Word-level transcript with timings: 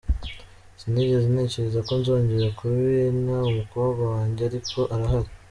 Sinigeze 0.79 1.25
ntekereza 1.33 1.79
ko 1.87 1.91
nzongera 1.99 2.49
kubina 2.59 3.33
umukobwa 3.49 4.01
wanjye 4.13 4.41
ariko 4.49 4.79
arahari. 4.93 5.29